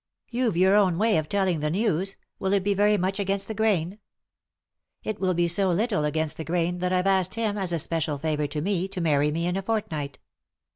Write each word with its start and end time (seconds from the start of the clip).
"You've 0.31 0.57
your 0.57 0.73
own 0.73 0.97
way 0.97 1.17
of 1.19 1.29
telling 1.29 1.59
the 1.59 1.69
news. 1.69 2.15
Will 2.39 2.53
it 2.53 2.63
be 2.63 2.73
very 2.73 2.97
much 2.97 3.19
against 3.19 3.47
the 3.47 3.53
grain?"" 3.53 3.99
It 5.03 5.19
will 5.19 5.35
be 5.35 5.47
so 5.47 5.69
little 5.69 6.05
against 6.05 6.37
the 6.37 6.43
grain 6.43 6.79
that 6.79 6.91
I've 6.91 7.05
asked 7.05 7.35
him, 7.35 7.55
as 7.55 7.71
a 7.71 7.77
special 7.77 8.17
favour 8.17 8.47
to 8.47 8.61
me, 8.61 8.87
to 8.87 8.99
marry 8.99 9.29
me 9.29 9.45
in 9.45 9.57
a 9.57 9.61
fortnight." 9.61 10.17